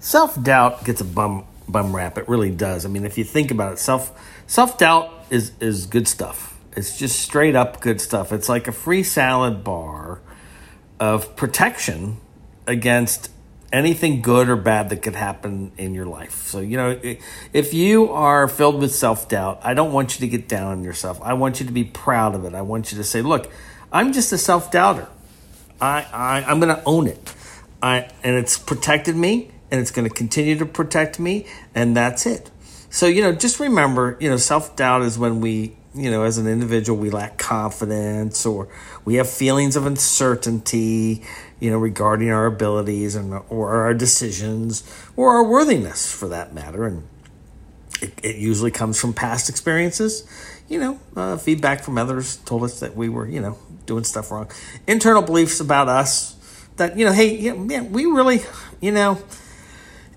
[0.00, 2.18] self doubt gets a bum bum rap.
[2.18, 2.84] It really does.
[2.84, 6.58] I mean, if you think about it, self self doubt is is good stuff.
[6.76, 8.32] It's just straight up good stuff.
[8.32, 10.20] It's like a free salad bar
[11.00, 12.18] of protection
[12.66, 13.30] against
[13.72, 16.46] anything good or bad that could happen in your life.
[16.46, 16.98] So, you know,
[17.52, 20.84] if you are filled with self doubt, I don't want you to get down on
[20.84, 21.20] yourself.
[21.22, 22.54] I want you to be proud of it.
[22.54, 23.50] I want you to say, look,
[23.92, 25.08] I'm just a self doubter.
[25.80, 27.34] I, I, I'm going to own it.
[27.80, 31.46] I, and it's protected me and it's going to continue to protect me.
[31.74, 32.50] And that's it.
[32.90, 36.38] So, you know, just remember, you know, self doubt is when we, you know, as
[36.38, 38.68] an individual, we lack confidence or
[39.04, 41.22] we have feelings of uncertainty,
[41.60, 44.82] you know, regarding our abilities and or our decisions
[45.16, 46.86] or our worthiness for that matter.
[46.86, 47.06] And
[48.00, 50.26] it, it usually comes from past experiences.
[50.68, 54.30] You know, uh, feedback from others told us that we were, you know, doing stuff
[54.30, 54.50] wrong.
[54.86, 56.34] Internal beliefs about us
[56.76, 58.40] that, you know, hey, yeah, man, we really,
[58.80, 59.20] you know,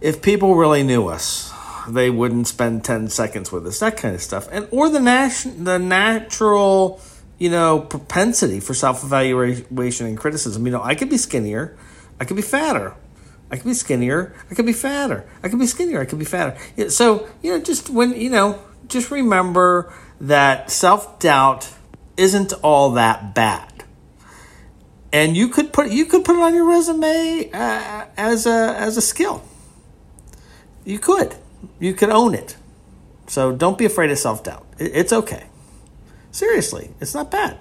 [0.02, 1.54] if people really knew us,
[1.88, 4.48] they wouldn't spend 10 seconds with us, that kind of stuff.
[4.52, 7.00] And or the nat- the natural,
[7.38, 10.66] you know, propensity for self-evaluation and criticism.
[10.66, 11.78] You know, I could be skinnier,
[12.20, 12.96] I could be fatter.
[13.50, 15.30] I could be skinnier, I could be fatter.
[15.44, 16.58] I could be skinnier, I could be fatter.
[16.90, 21.70] So, you know, just when, you know, just remember that self-doubt
[22.16, 23.84] isn't all that bad.
[25.12, 28.96] And you could put you could put it on your resume uh, as a as
[28.96, 29.44] a skill.
[30.84, 31.36] You could
[31.80, 32.56] you could own it.
[33.28, 34.66] So don't be afraid of self doubt.
[34.80, 35.46] It's okay.
[36.32, 37.58] Seriously, it's not bad.